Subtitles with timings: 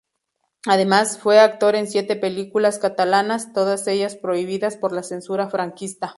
[0.65, 6.09] Además, fue actor en siete películas catalanas, todas ellas prohibidas por la censura franquista.